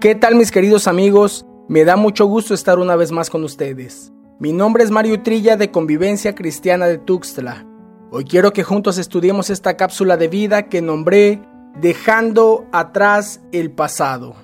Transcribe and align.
¿Qué 0.00 0.14
tal 0.14 0.36
mis 0.36 0.52
queridos 0.52 0.86
amigos? 0.86 1.44
Me 1.66 1.84
da 1.84 1.96
mucho 1.96 2.24
gusto 2.26 2.54
estar 2.54 2.78
una 2.78 2.94
vez 2.94 3.10
más 3.10 3.30
con 3.30 3.42
ustedes. 3.42 4.12
Mi 4.38 4.52
nombre 4.52 4.84
es 4.84 4.92
Mario 4.92 5.24
Trilla 5.24 5.56
de 5.56 5.72
Convivencia 5.72 6.36
Cristiana 6.36 6.86
de 6.86 6.98
Tuxtla. 6.98 7.66
Hoy 8.12 8.22
quiero 8.22 8.52
que 8.52 8.62
juntos 8.62 8.96
estudiemos 8.96 9.50
esta 9.50 9.76
cápsula 9.76 10.16
de 10.16 10.28
vida 10.28 10.68
que 10.68 10.82
nombré 10.82 11.42
Dejando 11.80 12.64
atrás 12.70 13.40
el 13.50 13.72
pasado. 13.72 14.36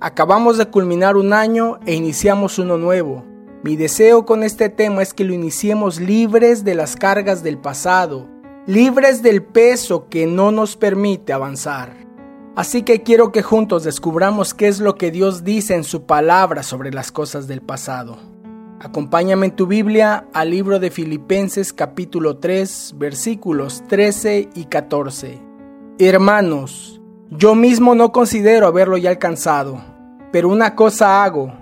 Acabamos 0.00 0.56
de 0.56 0.66
culminar 0.66 1.16
un 1.16 1.32
año 1.32 1.80
e 1.84 1.94
iniciamos 1.94 2.60
uno 2.60 2.78
nuevo. 2.78 3.24
Mi 3.64 3.74
deseo 3.74 4.24
con 4.24 4.44
este 4.44 4.68
tema 4.68 5.02
es 5.02 5.14
que 5.14 5.24
lo 5.24 5.34
iniciemos 5.34 5.98
libres 5.98 6.62
de 6.62 6.76
las 6.76 6.94
cargas 6.94 7.42
del 7.42 7.58
pasado, 7.58 8.28
libres 8.68 9.20
del 9.20 9.42
peso 9.42 10.08
que 10.08 10.28
no 10.28 10.52
nos 10.52 10.76
permite 10.76 11.32
avanzar. 11.32 12.11
Así 12.54 12.82
que 12.82 13.02
quiero 13.02 13.32
que 13.32 13.42
juntos 13.42 13.82
descubramos 13.82 14.52
qué 14.52 14.68
es 14.68 14.78
lo 14.78 14.96
que 14.96 15.10
Dios 15.10 15.42
dice 15.42 15.74
en 15.74 15.84
su 15.84 16.04
palabra 16.04 16.62
sobre 16.62 16.92
las 16.92 17.10
cosas 17.10 17.48
del 17.48 17.62
pasado. 17.62 18.18
Acompáñame 18.78 19.46
en 19.46 19.56
tu 19.56 19.66
Biblia 19.66 20.26
al 20.34 20.50
libro 20.50 20.78
de 20.78 20.90
Filipenses 20.90 21.72
capítulo 21.72 22.36
3 22.36 22.96
versículos 22.98 23.82
13 23.88 24.50
y 24.54 24.66
14. 24.66 25.38
Hermanos, 25.98 27.00
yo 27.30 27.54
mismo 27.54 27.94
no 27.94 28.12
considero 28.12 28.66
haberlo 28.66 28.98
ya 28.98 29.08
alcanzado, 29.08 29.82
pero 30.30 30.50
una 30.50 30.74
cosa 30.74 31.24
hago, 31.24 31.54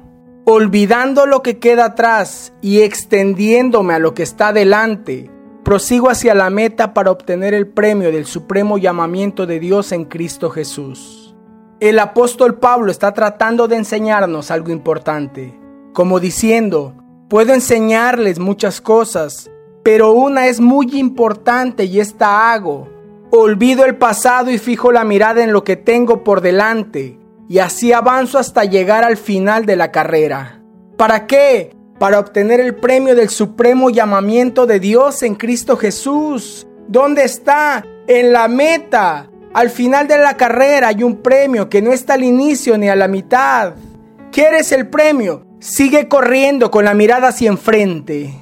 olvidando 0.45 1.25
lo 1.25 1.41
que 1.41 1.61
queda 1.61 1.85
atrás 1.85 2.53
y 2.63 2.81
extendiéndome 2.81 3.95
a 3.95 4.01
lo 4.01 4.13
que 4.13 4.25
está 4.25 4.53
delante 4.53 5.31
prosigo 5.71 6.11
hacia 6.11 6.35
la 6.35 6.51
meta 6.51 6.95
para 6.95 7.13
obtener 7.13 7.55
el 7.55 7.69
premio 7.69 8.11
del 8.11 8.27
supremo 8.27 8.77
llamamiento 8.77 9.47
de 9.47 9.61
Dios 9.61 9.93
en 9.93 10.05
Cristo 10.05 10.51
Jesús. 10.51 11.37
El 11.79 12.01
apóstol 12.01 12.59
Pablo 12.59 12.91
está 12.91 13.15
tratando 13.15 13.69
de 13.69 13.77
enseñarnos 13.77 14.51
algo 14.51 14.73
importante, 14.73 15.57
como 15.93 16.19
diciendo, 16.19 16.97
puedo 17.29 17.55
enseñarles 17.55 18.41
muchas 18.41 18.81
cosas, 18.81 19.49
pero 19.85 20.11
una 20.11 20.49
es 20.49 20.59
muy 20.59 20.89
importante 20.99 21.85
y 21.85 22.01
esta 22.01 22.53
hago. 22.53 22.89
Olvido 23.31 23.85
el 23.85 23.95
pasado 23.95 24.51
y 24.51 24.59
fijo 24.59 24.91
la 24.91 25.05
mirada 25.05 25.45
en 25.45 25.53
lo 25.53 25.63
que 25.63 25.77
tengo 25.77 26.25
por 26.25 26.41
delante, 26.41 27.17
y 27.49 27.59
así 27.61 27.93
avanzo 27.93 28.41
hasta 28.41 28.65
llegar 28.65 29.05
al 29.05 29.17
final 29.17 29.67
de 29.67 29.77
la 29.77 29.93
carrera. 29.93 30.65
¿Para 30.97 31.29
qué? 31.29 31.77
Para 32.01 32.19
obtener 32.19 32.61
el 32.61 32.75
premio 32.75 33.15
del 33.15 33.29
supremo 33.29 33.91
llamamiento 33.91 34.65
de 34.65 34.81
Dios 34.81 35.23
en 35.23 35.35
Cristo 35.35 35.77
Jesús. 35.77 36.67
¿Dónde 36.89 37.25
está? 37.25 37.85
En 38.07 38.33
la 38.33 38.49
meta. 38.49 39.29
Al 39.53 39.69
final 39.69 40.09
de 40.09 40.17
la 40.17 40.39
carrera 40.39 40.89
hay 40.89 41.03
un 41.03 41.19
premio 41.19 41.69
que 41.69 41.83
no 41.83 41.93
está 41.93 42.15
al 42.15 42.25
inicio 42.25 42.79
ni 42.79 42.89
a 42.89 42.97
la 42.97 43.07
mitad. 43.07 43.75
¿Quieres 44.33 44.73
el 44.73 44.89
premio? 44.89 45.45
Sigue 45.59 46.09
corriendo 46.09 46.71
con 46.71 46.87
la 46.87 46.95
mirada 46.95 47.29
hacia 47.29 47.51
enfrente. 47.51 48.35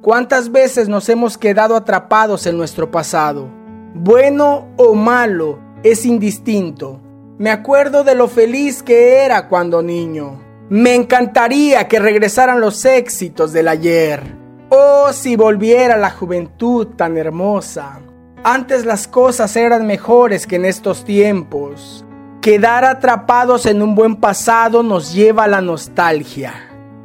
¿Cuántas 0.00 0.50
veces 0.50 0.88
nos 0.88 1.06
hemos 1.10 1.36
quedado 1.36 1.76
atrapados 1.76 2.46
en 2.46 2.56
nuestro 2.56 2.90
pasado? 2.90 3.50
Bueno 3.92 4.68
o 4.78 4.94
malo, 4.94 5.58
es 5.82 6.06
indistinto. 6.06 7.02
Me 7.36 7.50
acuerdo 7.50 8.02
de 8.02 8.14
lo 8.14 8.28
feliz 8.28 8.82
que 8.82 9.16
era 9.26 9.50
cuando 9.50 9.82
niño. 9.82 10.43
Me 10.70 10.94
encantaría 10.94 11.88
que 11.88 11.98
regresaran 11.98 12.58
los 12.58 12.86
éxitos 12.86 13.52
del 13.52 13.68
ayer. 13.68 14.22
Oh, 14.70 15.12
si 15.12 15.36
volviera 15.36 15.98
la 15.98 16.08
juventud 16.08 16.86
tan 16.96 17.18
hermosa. 17.18 18.00
Antes 18.42 18.86
las 18.86 19.06
cosas 19.06 19.56
eran 19.56 19.86
mejores 19.86 20.46
que 20.46 20.56
en 20.56 20.64
estos 20.64 21.04
tiempos. 21.04 22.06
Quedar 22.40 22.86
atrapados 22.86 23.66
en 23.66 23.82
un 23.82 23.94
buen 23.94 24.16
pasado 24.16 24.82
nos 24.82 25.12
lleva 25.12 25.44
a 25.44 25.48
la 25.48 25.60
nostalgia. 25.60 26.54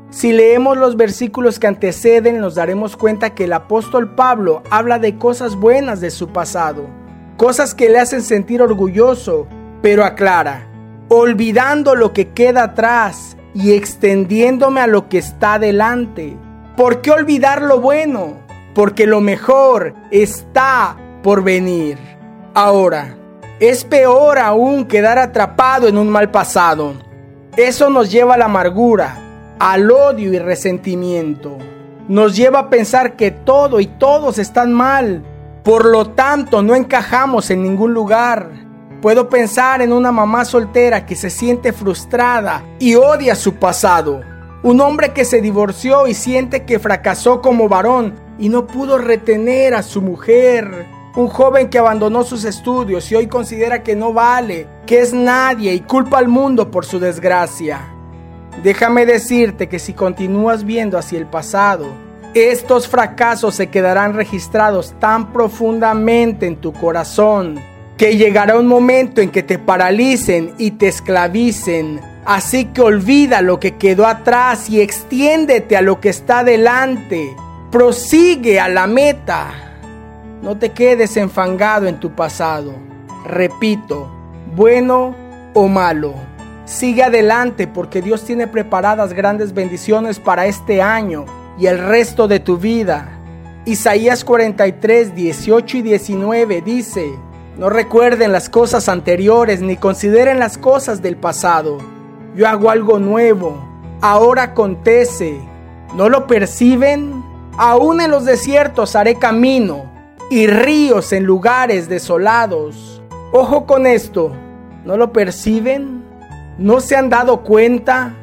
Si 0.09 0.31
leemos 0.31 0.77
los 0.77 0.95
versículos 0.95 1.59
que 1.59 1.67
anteceden 1.67 2.39
nos 2.39 2.55
daremos 2.55 2.95
cuenta 2.95 3.31
que 3.31 3.43
el 3.43 3.52
apóstol 3.52 4.15
Pablo 4.15 4.64
habla 4.69 4.99
de 4.99 5.17
cosas 5.17 5.58
buenas 5.58 5.99
de 5.99 6.11
su 6.11 6.30
pasado, 6.30 6.87
cosas 7.36 7.75
que 7.75 7.89
le 7.89 7.99
hacen 7.99 8.21
sentir 8.21 8.61
orgulloso, 8.61 9.48
pero 9.81 10.05
aclara, 10.05 10.65
olvidando 11.09 11.93
lo 11.95 12.14
que 12.14 12.30
queda 12.30 12.64
atrás 12.64 13.36
y 13.54 13.73
extendiéndome 13.73 14.82
a 14.82 14.87
lo 14.87 15.10
que 15.10 15.17
está 15.17 15.60
delante. 15.60 16.37
¿Por 16.76 17.02
qué 17.02 17.11
olvidar 17.11 17.61
lo 17.61 17.80
bueno? 17.80 18.37
Porque 18.73 19.08
lo 19.08 19.21
mejor 19.21 19.93
está 20.11 20.95
por 21.23 21.43
venir. 21.43 21.98
Ahora, 22.54 23.17
es 23.60 23.83
peor 23.83 24.39
aún 24.39 24.86
quedar 24.86 25.17
atrapado 25.17 25.87
en 25.87 25.98
un 25.98 26.10
mal 26.10 26.32
pasado. 26.32 26.93
Eso 27.58 27.89
nos 27.89 28.11
lleva 28.11 28.36
a 28.36 28.37
la 28.37 28.45
amargura, 28.45 29.17
al 29.60 29.92
odio 29.92 30.31
y 30.33 30.39
resentimiento. 30.39 31.58
Nos 32.08 32.36
lleva 32.36 32.60
a 32.60 32.70
pensar 32.70 33.16
que 33.17 33.31
todo 33.31 33.80
y 33.80 33.87
todos 33.87 34.37
están 34.37 34.71
mal. 34.71 35.23
Por 35.64 35.86
lo 35.86 36.11
tanto, 36.11 36.61
no 36.61 36.73
encajamos 36.76 37.49
en 37.52 37.64
ningún 37.64 37.93
lugar. 37.93 38.68
Puedo 39.02 39.30
pensar 39.30 39.82
en 39.82 39.93
una 39.93 40.11
mamá 40.11 40.43
soltera 40.43 41.05
que 41.05 41.15
se 41.15 41.30
siente 41.30 41.71
frustrada 41.71 42.65
y 42.80 42.95
odia 42.95 43.33
su 43.33 43.55
pasado. 43.55 44.20
Un 44.61 44.82
hombre 44.82 45.14
que 45.14 45.23
se 45.23 45.39
divorció 45.39 46.05
y 46.08 46.14
siente 46.14 46.65
que 46.65 46.80
fracasó 46.80 47.42
como 47.42 47.70
varón 47.70 48.15
y 48.37 48.49
no 48.49 48.67
pudo 48.67 48.98
retener 48.98 49.73
a 49.73 49.83
su 49.83 50.02
mujer. 50.02 50.86
Un 51.15 51.30
joven 51.30 51.70
que 51.70 51.80
abandonó 51.80 52.26
sus 52.26 52.43
estudios 52.43 53.10
y 53.10 53.15
hoy 53.15 53.27
considera 53.27 53.83
que 53.83 53.95
no 53.95 54.11
vale, 54.11 54.67
que 54.86 54.99
es 54.99 55.14
nadie 55.14 55.73
y 55.73 55.80
culpa 55.80 56.17
al 56.17 56.27
mundo 56.27 56.70
por 56.70 56.86
su 56.86 56.99
desgracia. 56.99 57.80
Déjame 58.64 59.05
decirte 59.05 59.70
que 59.70 59.80
si 59.80 59.93
continúas 59.93 60.66
viendo 60.66 60.98
hacia 60.98 61.20
el 61.20 61.26
pasado, 61.26 61.87
estos 62.33 62.89
fracasos 62.89 63.55
se 63.55 63.67
quedarán 63.67 64.14
registrados 64.14 64.93
tan 64.99 65.31
profundamente 65.31 66.48
en 66.48 66.58
tu 66.58 66.73
corazón 66.73 67.61
que 67.99 68.15
llegará 68.15 68.58
un 68.58 68.65
momento 68.65 69.20
en 69.20 69.30
que 69.30 69.43
te 69.43 69.60
paralicen 69.60 70.54
y 70.58 70.71
te 70.71 70.87
esclavicen. 70.87 71.99
Así 72.23 72.64
que 72.64 72.80
olvida 72.80 73.42
lo 73.42 73.60
que 73.60 73.76
quedó 73.76 74.08
atrás 74.08 74.70
y 74.70 74.80
extiéndete 74.80 75.76
a 75.76 75.82
lo 75.82 75.99
que 75.99 76.08
está 76.08 76.45
delante. 76.45 77.36
Prosigue 77.70 78.58
a 78.58 78.70
la 78.70 78.87
meta. 78.87 79.52
No 80.42 80.58
te 80.58 80.70
quedes 80.70 81.17
enfangado 81.17 81.87
en 81.87 81.99
tu 81.99 82.11
pasado. 82.11 82.73
Repito, 83.26 84.10
bueno 84.55 85.14
o 85.54 85.67
malo. 85.67 86.14
Sigue 86.64 87.04
adelante 87.04 87.67
porque 87.67 88.02
Dios 88.02 88.23
tiene 88.23 88.48
preparadas 88.48 89.11
grandes 89.11 89.54
bendiciones 89.54 90.20
para 90.20 90.45
este 90.45 90.81
año 90.81 91.26
y 91.60 91.66
el 91.66 91.80
resto 91.80 92.30
de 92.30 92.39
tu 92.39 92.55
vida. 92.55 93.10
Isaías 93.66 94.23
43, 94.23 95.16
18 95.16 95.77
y 95.77 95.81
19 95.81 96.61
dice, 96.61 97.05
no 97.59 97.70
recuerden 97.70 98.31
las 98.31 98.47
cosas 98.47 98.87
anteriores 98.87 99.59
ni 99.59 99.75
consideren 99.75 100.39
las 100.39 100.58
cosas 100.58 101.02
del 101.02 101.17
pasado. 101.17 101.80
Yo 102.33 102.47
hago 102.47 102.70
algo 102.70 102.99
nuevo. 102.99 103.61
Ahora 103.99 104.43
acontece. 104.43 105.42
¿No 105.93 106.08
lo 106.08 106.25
perciben? 106.25 107.21
Aún 107.58 107.99
en 107.99 108.11
los 108.11 108.23
desiertos 108.23 108.95
haré 108.95 109.15
camino 109.15 109.92
y 110.31 110.48
ríos 110.48 111.11
en 111.11 111.25
lugares 111.25 111.89
desolados. 111.89 113.03
Ojo 113.33 113.65
con 113.65 113.87
esto. 113.87 114.31
¿No 114.86 114.95
lo 114.95 115.11
perciben? 115.11 116.05
¿No 116.58 116.80
se 116.80 116.95
han 116.95 117.09
dado 117.09 117.42
cuenta? 117.42 118.14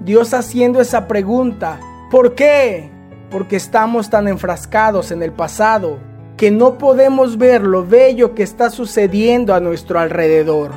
Dios 0.00 0.32
haciendo 0.32 0.80
esa 0.80 1.06
pregunta. 1.06 1.78
¿Por 2.10 2.34
qué? 2.34 2.90
Porque 3.30 3.56
estamos 3.56 4.08
tan 4.08 4.28
enfrascados 4.28 5.10
en 5.10 5.22
el 5.22 5.32
pasado 5.32 6.07
que 6.38 6.52
no 6.52 6.78
podemos 6.78 7.36
ver 7.36 7.62
lo 7.62 7.84
bello 7.84 8.36
que 8.36 8.44
está 8.44 8.70
sucediendo 8.70 9.54
a 9.54 9.60
nuestro 9.60 9.98
alrededor. 9.98 10.70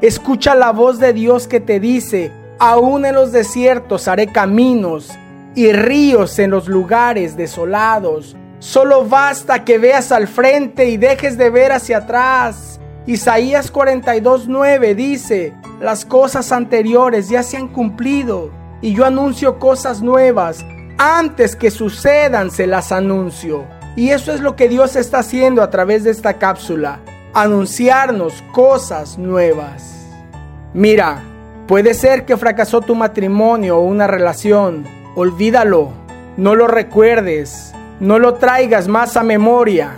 Escucha 0.00 0.54
la 0.54 0.70
voz 0.70 1.00
de 1.00 1.12
Dios 1.12 1.48
que 1.48 1.58
te 1.58 1.80
dice, 1.80 2.30
aún 2.60 3.04
en 3.04 3.16
los 3.16 3.32
desiertos 3.32 4.06
haré 4.06 4.28
caminos 4.28 5.10
y 5.56 5.72
ríos 5.72 6.38
en 6.38 6.52
los 6.52 6.68
lugares 6.68 7.36
desolados. 7.36 8.36
Solo 8.60 9.04
basta 9.04 9.64
que 9.64 9.76
veas 9.76 10.12
al 10.12 10.28
frente 10.28 10.88
y 10.88 10.98
dejes 10.98 11.36
de 11.36 11.50
ver 11.50 11.72
hacia 11.72 11.98
atrás. 11.98 12.80
Isaías 13.04 13.72
42:9 13.72 14.94
dice, 14.94 15.52
las 15.80 16.04
cosas 16.04 16.52
anteriores 16.52 17.28
ya 17.28 17.42
se 17.42 17.56
han 17.56 17.66
cumplido 17.66 18.52
y 18.80 18.94
yo 18.94 19.04
anuncio 19.04 19.58
cosas 19.58 20.00
nuevas. 20.00 20.64
Antes 20.96 21.56
que 21.56 21.72
sucedan 21.72 22.52
se 22.52 22.68
las 22.68 22.92
anuncio. 22.92 23.81
Y 23.96 24.10
eso 24.10 24.32
es 24.32 24.40
lo 24.40 24.56
que 24.56 24.68
Dios 24.68 24.96
está 24.96 25.18
haciendo 25.18 25.62
a 25.62 25.70
través 25.70 26.04
de 26.04 26.10
esta 26.10 26.34
cápsula, 26.34 27.00
anunciarnos 27.34 28.42
cosas 28.52 29.18
nuevas. 29.18 30.06
Mira, 30.74 31.22
puede 31.66 31.94
ser 31.94 32.24
que 32.24 32.36
fracasó 32.36 32.80
tu 32.80 32.94
matrimonio 32.94 33.78
o 33.78 33.84
una 33.84 34.06
relación, 34.06 34.84
olvídalo, 35.14 35.90
no 36.36 36.54
lo 36.54 36.66
recuerdes, 36.66 37.74
no 38.00 38.18
lo 38.18 38.34
traigas 38.34 38.88
más 38.88 39.16
a 39.16 39.22
memoria. 39.22 39.92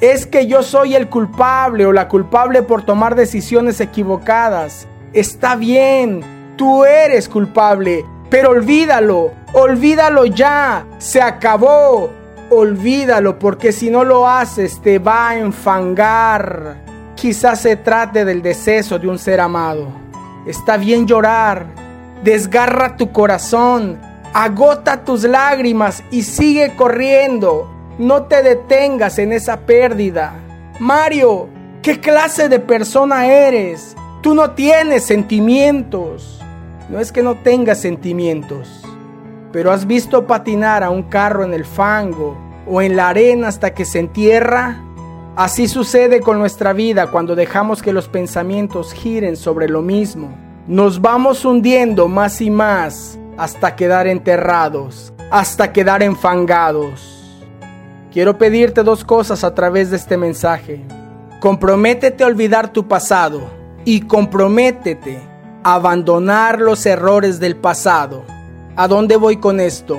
Es 0.00 0.26
que 0.26 0.46
yo 0.46 0.62
soy 0.62 0.94
el 0.94 1.08
culpable 1.08 1.86
o 1.86 1.92
la 1.92 2.08
culpable 2.08 2.62
por 2.62 2.82
tomar 2.82 3.14
decisiones 3.14 3.80
equivocadas. 3.80 4.86
Está 5.12 5.56
bien, 5.56 6.24
Tú 6.60 6.84
eres 6.84 7.26
culpable, 7.26 8.04
pero 8.28 8.50
olvídalo, 8.50 9.32
olvídalo 9.54 10.26
ya, 10.26 10.84
se 10.98 11.22
acabó. 11.22 12.10
Olvídalo 12.52 13.38
porque 13.38 13.70
si 13.70 13.90
no 13.90 14.02
lo 14.02 14.28
haces 14.28 14.80
te 14.82 14.98
va 14.98 15.30
a 15.30 15.38
enfangar. 15.38 16.82
Quizás 17.14 17.60
se 17.60 17.76
trate 17.76 18.24
del 18.24 18.42
deceso 18.42 18.98
de 18.98 19.06
un 19.06 19.20
ser 19.20 19.40
amado. 19.40 19.86
Está 20.46 20.76
bien 20.76 21.06
llorar. 21.06 21.66
Desgarra 22.24 22.96
tu 22.96 23.12
corazón. 23.12 24.00
Agota 24.34 25.04
tus 25.04 25.22
lágrimas 25.22 26.02
y 26.10 26.22
sigue 26.22 26.74
corriendo. 26.74 27.70
No 27.98 28.24
te 28.24 28.42
detengas 28.42 29.20
en 29.20 29.32
esa 29.32 29.60
pérdida. 29.60 30.32
Mario, 30.80 31.48
¿qué 31.82 32.00
clase 32.00 32.48
de 32.48 32.58
persona 32.58 33.26
eres? 33.28 33.94
Tú 34.22 34.34
no 34.34 34.50
tienes 34.52 35.04
sentimientos. 35.04 36.42
No 36.88 36.98
es 36.98 37.12
que 37.12 37.22
no 37.22 37.36
tengas 37.36 37.78
sentimientos, 37.80 38.82
pero 39.52 39.72
has 39.72 39.86
visto 39.86 40.26
patinar 40.26 40.82
a 40.82 40.90
un 40.90 41.04
carro 41.04 41.44
en 41.44 41.54
el 41.54 41.64
fango 41.64 42.36
o 42.66 42.82
en 42.82 42.96
la 42.96 43.08
arena 43.08 43.48
hasta 43.48 43.74
que 43.74 43.84
se 43.84 43.98
entierra. 43.98 44.82
Así 45.36 45.68
sucede 45.68 46.20
con 46.20 46.38
nuestra 46.38 46.72
vida 46.72 47.10
cuando 47.10 47.34
dejamos 47.34 47.82
que 47.82 47.92
los 47.92 48.08
pensamientos 48.08 48.92
giren 48.92 49.36
sobre 49.36 49.68
lo 49.68 49.82
mismo. 49.82 50.34
Nos 50.66 51.00
vamos 51.00 51.44
hundiendo 51.44 52.08
más 52.08 52.40
y 52.40 52.50
más 52.50 53.18
hasta 53.36 53.74
quedar 53.74 54.06
enterrados, 54.06 55.12
hasta 55.30 55.72
quedar 55.72 56.02
enfangados. 56.02 57.20
Quiero 58.12 58.38
pedirte 58.38 58.82
dos 58.82 59.04
cosas 59.04 59.44
a 59.44 59.54
través 59.54 59.90
de 59.90 59.96
este 59.96 60.16
mensaje. 60.16 60.84
Comprométete 61.40 62.22
a 62.22 62.26
olvidar 62.26 62.72
tu 62.72 62.86
pasado 62.86 63.40
y 63.84 64.02
comprométete 64.02 65.20
a 65.62 65.74
abandonar 65.74 66.60
los 66.60 66.84
errores 66.86 67.40
del 67.40 67.56
pasado. 67.56 68.24
¿A 68.80 68.88
dónde 68.88 69.16
voy 69.16 69.36
con 69.36 69.60
esto? 69.60 69.98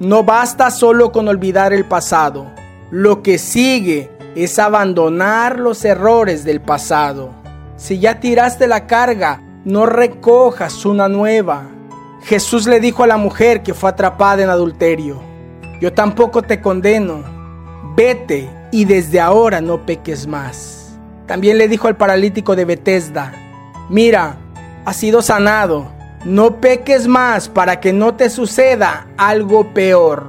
No 0.00 0.24
basta 0.24 0.72
solo 0.72 1.12
con 1.12 1.28
olvidar 1.28 1.72
el 1.72 1.84
pasado. 1.84 2.50
Lo 2.90 3.22
que 3.22 3.38
sigue 3.38 4.10
es 4.34 4.58
abandonar 4.58 5.60
los 5.60 5.84
errores 5.84 6.42
del 6.42 6.60
pasado. 6.60 7.30
Si 7.76 8.00
ya 8.00 8.18
tiraste 8.18 8.66
la 8.66 8.88
carga, 8.88 9.40
no 9.64 9.86
recojas 9.86 10.84
una 10.84 11.06
nueva. 11.06 11.68
Jesús 12.24 12.66
le 12.66 12.80
dijo 12.80 13.04
a 13.04 13.06
la 13.06 13.18
mujer 13.18 13.62
que 13.62 13.72
fue 13.72 13.90
atrapada 13.90 14.42
en 14.42 14.50
adulterio, 14.50 15.22
yo 15.80 15.92
tampoco 15.92 16.42
te 16.42 16.60
condeno 16.60 17.22
vete 17.94 18.50
y 18.72 18.84
desde 18.84 19.20
ahora 19.20 19.60
no 19.60 19.86
peques 19.86 20.26
más. 20.26 20.98
También 21.26 21.56
le 21.56 21.68
dijo 21.68 21.86
al 21.86 21.96
paralítico 21.96 22.56
de 22.56 22.64
Betesda, 22.64 23.32
mira, 23.88 24.38
has 24.84 24.96
sido 24.96 25.22
sanado, 25.22 25.86
no 26.24 26.60
peques 26.60 27.06
más 27.06 27.48
para 27.48 27.80
que 27.80 27.92
no 27.92 28.14
te 28.14 28.28
suceda 28.28 29.06
algo 29.16 29.72
peor. 29.72 30.28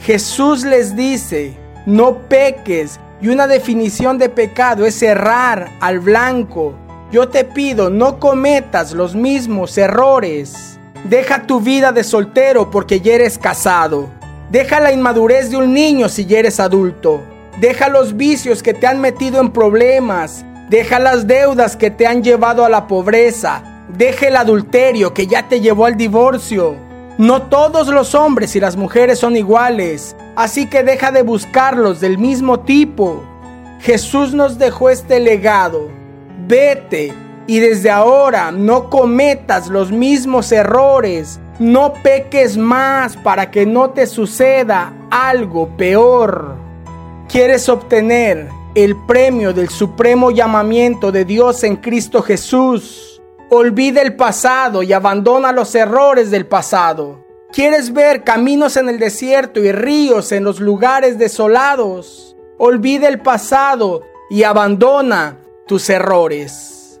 Jesús 0.00 0.64
les 0.64 0.96
dice, 0.96 1.56
no 1.84 2.18
peques 2.28 2.98
y 3.20 3.28
una 3.28 3.46
definición 3.46 4.18
de 4.18 4.28
pecado 4.28 4.86
es 4.86 5.02
errar 5.02 5.70
al 5.80 6.00
blanco. 6.00 6.74
Yo 7.12 7.28
te 7.28 7.44
pido, 7.44 7.90
no 7.90 8.18
cometas 8.18 8.92
los 8.92 9.14
mismos 9.14 9.76
errores. 9.78 10.78
Deja 11.04 11.46
tu 11.46 11.60
vida 11.60 11.92
de 11.92 12.02
soltero 12.02 12.70
porque 12.70 13.00
ya 13.00 13.14
eres 13.14 13.38
casado. 13.38 14.08
Deja 14.50 14.80
la 14.80 14.92
inmadurez 14.92 15.50
de 15.50 15.56
un 15.56 15.72
niño 15.72 16.08
si 16.08 16.26
ya 16.26 16.38
eres 16.38 16.60
adulto. 16.60 17.22
Deja 17.60 17.88
los 17.88 18.16
vicios 18.16 18.62
que 18.62 18.74
te 18.74 18.86
han 18.86 19.00
metido 19.00 19.40
en 19.40 19.50
problemas. 19.50 20.44
Deja 20.68 20.98
las 20.98 21.26
deudas 21.26 21.76
que 21.76 21.90
te 21.90 22.06
han 22.06 22.22
llevado 22.22 22.64
a 22.64 22.68
la 22.68 22.86
pobreza. 22.86 23.75
Deja 23.88 24.28
el 24.28 24.36
adulterio 24.36 25.14
que 25.14 25.26
ya 25.26 25.48
te 25.48 25.60
llevó 25.60 25.86
al 25.86 25.96
divorcio. 25.96 26.76
No 27.18 27.42
todos 27.42 27.88
los 27.88 28.14
hombres 28.14 28.56
y 28.56 28.60
las 28.60 28.76
mujeres 28.76 29.18
son 29.18 29.36
iguales, 29.36 30.16
así 30.34 30.66
que 30.66 30.82
deja 30.82 31.12
de 31.12 31.22
buscarlos 31.22 32.00
del 32.00 32.18
mismo 32.18 32.60
tipo. 32.60 33.24
Jesús 33.80 34.34
nos 34.34 34.58
dejó 34.58 34.90
este 34.90 35.20
legado. 35.20 35.88
Vete 36.46 37.12
y 37.46 37.58
desde 37.60 37.90
ahora 37.90 38.50
no 38.50 38.90
cometas 38.90 39.68
los 39.68 39.92
mismos 39.92 40.52
errores 40.52 41.40
no 41.58 41.94
peques 42.02 42.56
más 42.56 43.16
para 43.16 43.50
que 43.50 43.64
no 43.64 43.90
te 43.90 44.06
suceda 44.06 44.92
algo 45.10 45.68
peor. 45.76 46.54
¿Quieres 47.28 47.68
obtener 47.68 48.48
el 48.74 48.94
premio 49.06 49.54
del 49.54 49.70
supremo 49.70 50.30
llamamiento 50.30 51.10
de 51.10 51.24
Dios 51.24 51.64
en 51.64 51.76
Cristo 51.76 52.22
Jesús? 52.22 53.05
Olvida 53.48 54.02
el 54.02 54.16
pasado 54.16 54.82
y 54.82 54.92
abandona 54.92 55.52
los 55.52 55.72
errores 55.76 56.32
del 56.32 56.46
pasado. 56.46 57.24
¿Quieres 57.52 57.92
ver 57.92 58.24
caminos 58.24 58.76
en 58.76 58.88
el 58.88 58.98
desierto 58.98 59.60
y 59.60 59.70
ríos 59.70 60.32
en 60.32 60.42
los 60.42 60.58
lugares 60.58 61.16
desolados? 61.16 62.36
Olvida 62.58 63.06
el 63.06 63.20
pasado 63.20 64.02
y 64.28 64.42
abandona 64.42 65.38
tus 65.68 65.88
errores. 65.90 67.00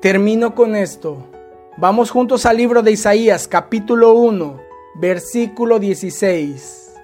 Termino 0.00 0.56
con 0.56 0.74
esto. 0.74 1.28
Vamos 1.76 2.10
juntos 2.10 2.46
al 2.46 2.56
libro 2.56 2.82
de 2.82 2.90
Isaías 2.90 3.46
capítulo 3.46 4.14
1, 4.14 4.60
versículo 4.96 5.78
16. 5.78 6.94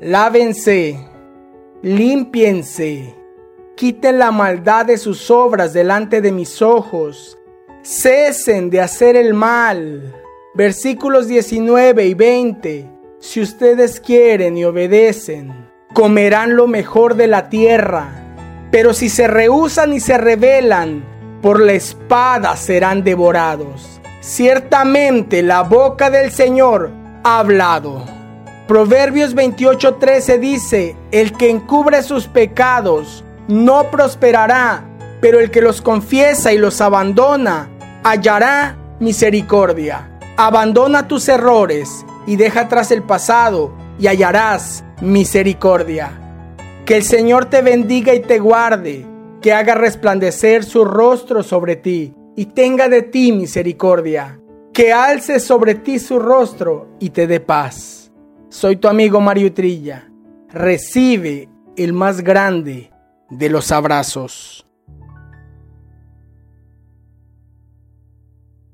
Lávense, 0.00 1.06
limpiense, 1.82 3.14
quiten 3.76 4.18
la 4.18 4.30
maldad 4.30 4.86
de 4.86 4.96
sus 4.96 5.30
obras 5.30 5.74
delante 5.74 6.22
de 6.22 6.32
mis 6.32 6.62
ojos, 6.62 7.38
cesen 7.82 8.70
de 8.70 8.80
hacer 8.80 9.16
el 9.16 9.34
mal. 9.34 10.14
Versículos 10.54 11.26
19 11.26 12.06
y 12.06 12.14
20. 12.14 12.90
Si 13.18 13.40
ustedes 13.40 14.00
quieren 14.00 14.56
y 14.56 14.64
obedecen, 14.64 15.70
comerán 15.92 16.56
lo 16.56 16.66
mejor 16.66 17.16
de 17.16 17.26
la 17.26 17.48
tierra. 17.48 18.08
Pero 18.70 18.94
si 18.94 19.08
se 19.08 19.26
rehusan 19.26 19.92
y 19.92 20.00
se 20.00 20.16
rebelan, 20.16 21.04
por 21.42 21.60
la 21.60 21.72
espada 21.72 22.56
serán 22.56 23.02
devorados. 23.02 24.00
Ciertamente 24.20 25.42
la 25.42 25.62
boca 25.62 26.08
del 26.08 26.30
Señor 26.30 26.92
ha 27.24 27.40
hablado. 27.40 28.04
Proverbios 28.68 29.34
28:13 29.34 30.38
dice, 30.38 30.96
el 31.10 31.36
que 31.36 31.50
encubre 31.50 32.02
sus 32.02 32.28
pecados 32.28 33.24
no 33.48 33.90
prosperará, 33.90 34.84
pero 35.20 35.40
el 35.40 35.50
que 35.50 35.60
los 35.60 35.82
confiesa 35.82 36.52
y 36.52 36.58
los 36.58 36.80
abandona 36.80 37.68
hallará 38.02 38.76
misericordia. 39.00 40.08
Abandona 40.36 41.08
tus 41.08 41.28
errores 41.28 42.04
y 42.26 42.36
deja 42.36 42.62
atrás 42.62 42.90
el 42.90 43.02
pasado 43.02 43.74
y 43.98 44.06
hallarás 44.06 44.84
misericordia. 45.00 46.10
Que 46.84 46.96
el 46.96 47.04
Señor 47.04 47.46
te 47.46 47.62
bendiga 47.62 48.14
y 48.14 48.20
te 48.20 48.38
guarde, 48.38 49.06
que 49.40 49.52
haga 49.52 49.74
resplandecer 49.74 50.64
su 50.64 50.84
rostro 50.84 51.42
sobre 51.42 51.76
ti 51.76 52.14
y 52.36 52.46
tenga 52.46 52.88
de 52.88 53.02
ti 53.02 53.32
misericordia, 53.32 54.40
que 54.72 54.92
alce 54.92 55.38
sobre 55.38 55.74
ti 55.74 55.98
su 55.98 56.18
rostro 56.18 56.88
y 56.98 57.10
te 57.10 57.26
dé 57.26 57.40
paz. 57.40 58.10
Soy 58.48 58.76
tu 58.76 58.88
amigo 58.88 59.20
Mario 59.20 59.52
Trilla. 59.52 60.08
Recibe 60.50 61.48
el 61.76 61.92
más 61.92 62.20
grande 62.20 62.90
de 63.30 63.48
los 63.48 63.72
abrazos. 63.72 64.66